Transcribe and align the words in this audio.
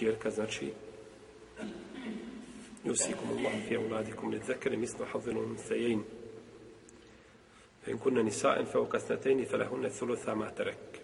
čerka, 0.00 0.30
znači 0.30 0.72
Jusikum 2.84 3.28
Allah 3.30 3.52
fi 3.68 3.76
auladikum 3.76 4.30
li 4.30 4.40
zekere 4.46 4.76
mislu 4.76 5.06
hazinu 5.12 5.46
nusajin. 5.46 6.02
Fe 7.84 7.90
in 7.90 7.98
kunne 7.98 8.22
nisaen 8.22 8.66
fe 8.66 8.78
ukasnetejni 8.78 9.44
fe 9.44 9.56
lehunne 9.56 9.90
sulutha 9.90 10.34
ma 10.34 10.48
terek. 10.50 11.00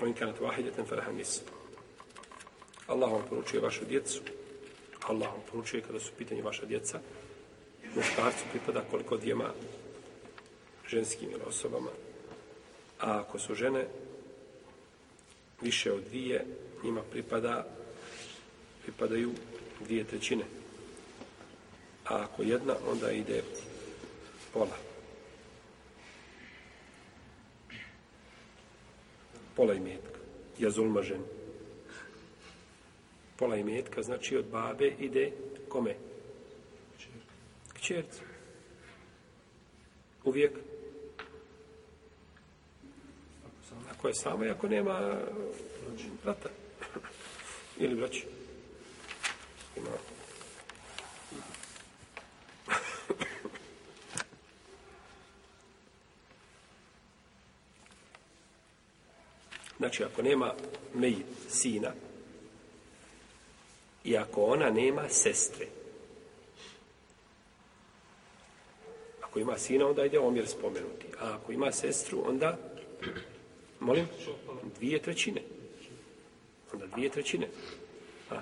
O 0.00 0.06
in 0.06 0.14
kanat 0.14 0.36
fe 0.88 0.96
leha 0.96 1.12
nisu. 1.12 1.42
Allah 2.86 3.12
vam 3.12 3.22
poručuje 3.28 3.60
vašu 3.60 3.84
djecu. 3.84 4.20
Allah 5.08 5.28
vam 5.28 5.42
poručuje 5.52 5.82
kada 5.82 6.00
su 6.00 6.12
pitanje 6.18 6.42
vaša 6.42 6.66
djeca. 6.66 7.00
Muškarcu 7.94 8.44
pripada 8.50 8.84
koliko 8.90 9.16
djema 9.16 9.52
ženskim 10.88 11.30
ili 11.30 11.42
osobama. 11.46 11.90
A 13.00 13.20
ako 13.20 13.38
su 13.38 13.54
žene 13.54 13.86
više 15.60 15.92
od 15.92 16.02
dvije, 16.02 16.46
njima 16.82 17.02
pripada 17.10 17.79
pripadaju 19.00 19.30
dvije 19.80 20.04
trećine. 20.04 20.44
A 22.04 22.24
ako 22.24 22.42
jedna, 22.42 22.74
onda 22.90 23.10
ide 23.10 23.42
pola. 24.52 24.76
Pola 29.56 29.74
imetka. 29.74 30.18
Ja 30.58 30.70
zulma 30.70 31.02
ženi. 31.02 31.24
Pola 33.36 33.56
imetka, 33.56 34.02
znači 34.02 34.36
od 34.36 34.44
babe 34.44 34.92
ide 34.98 35.32
kome? 35.68 35.94
Kćerci. 37.74 38.20
Uvijek. 40.24 40.52
Ako 43.90 44.08
je 44.08 44.14
samo 44.14 44.44
i 44.44 44.50
ako 44.50 44.68
nema 44.68 45.16
brata. 46.24 46.48
Ili 47.78 47.94
braći. 47.94 48.26
Ima 49.76 49.90
Znači, 59.80 60.04
ako 60.04 60.22
nema 60.22 60.54
mejit, 60.94 61.26
sina, 61.48 61.92
i 64.04 64.16
ako 64.16 64.44
ona 64.44 64.70
nema 64.70 65.08
sestre, 65.08 65.66
ako 69.20 69.38
ima 69.38 69.58
sina, 69.58 69.86
onda 69.86 70.04
ide 70.04 70.18
omjer 70.18 70.46
spomenuti. 70.46 71.06
A 71.20 71.34
ako 71.34 71.52
ima 71.52 71.72
sestru, 71.72 72.22
onda, 72.28 72.58
molim, 73.80 74.06
dvije 74.78 75.02
trećine. 75.02 75.42
Onda 76.72 76.86
dvije 76.86 77.10
trećine. 77.10 77.48
A. 78.30 78.40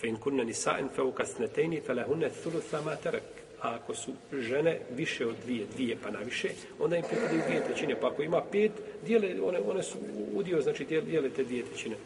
Fe 0.00 0.08
in 0.08 0.16
kunna 0.16 0.44
nisa'en 0.44 0.88
fe 0.94 1.02
ukasnetejni 1.02 1.80
fe 1.80 1.94
lahunne 1.94 2.30
thulutha 2.30 2.80
ma 2.80 2.96
tarak. 2.96 3.45
A 3.62 3.74
ako 3.74 3.94
su 3.94 4.12
žene 4.32 4.80
više 4.90 5.26
od 5.26 5.34
dvije, 5.44 5.66
dvije 5.74 5.96
pa 6.02 6.10
naviše, 6.10 6.48
onda 6.78 6.96
im 6.96 7.04
pripadaju 7.10 7.42
dvije 7.46 7.64
trećine. 7.64 8.00
Pa 8.00 8.06
ako 8.08 8.22
ima 8.22 8.42
pet, 8.52 8.72
dijele, 9.06 9.40
one, 9.42 9.58
one 9.60 9.82
su 9.82 9.98
udio, 10.34 10.60
znači 10.60 10.84
dijele 10.84 11.30
te 11.30 11.44
dvije 11.44 11.64
trećine. 11.64 11.96